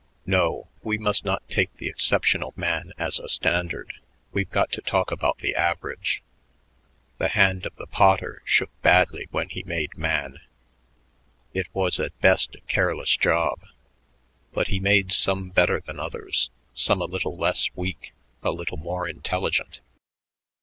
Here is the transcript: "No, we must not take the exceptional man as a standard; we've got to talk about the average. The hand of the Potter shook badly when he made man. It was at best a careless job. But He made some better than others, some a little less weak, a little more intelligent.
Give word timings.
"No, 0.25 0.67
we 0.81 0.97
must 0.97 1.25
not 1.25 1.47
take 1.47 1.75
the 1.75 1.87
exceptional 1.87 2.53
man 2.55 2.91
as 2.97 3.19
a 3.19 3.29
standard; 3.29 3.93
we've 4.31 4.49
got 4.49 4.71
to 4.71 4.81
talk 4.81 5.11
about 5.11 5.37
the 5.37 5.53
average. 5.55 6.23
The 7.19 7.27
hand 7.27 7.67
of 7.67 7.75
the 7.75 7.85
Potter 7.85 8.41
shook 8.43 8.71
badly 8.81 9.27
when 9.29 9.49
he 9.49 9.61
made 9.61 9.95
man. 9.95 10.39
It 11.53 11.67
was 11.71 11.99
at 11.99 12.19
best 12.19 12.55
a 12.55 12.61
careless 12.61 13.15
job. 13.15 13.59
But 14.53 14.69
He 14.69 14.79
made 14.79 15.11
some 15.11 15.51
better 15.51 15.79
than 15.79 15.99
others, 15.99 16.49
some 16.73 16.99
a 16.99 17.05
little 17.05 17.35
less 17.35 17.69
weak, 17.75 18.11
a 18.41 18.49
little 18.49 18.77
more 18.77 19.07
intelligent. 19.07 19.81